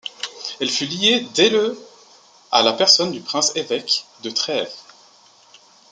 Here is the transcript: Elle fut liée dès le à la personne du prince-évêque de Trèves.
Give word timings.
Elle 0.59 0.71
fut 0.71 0.87
liée 0.87 1.27
dès 1.35 1.51
le 1.51 1.79
à 2.51 2.63
la 2.63 2.73
personne 2.73 3.11
du 3.11 3.21
prince-évêque 3.21 4.05
de 4.23 4.31
Trèves. 4.31 4.73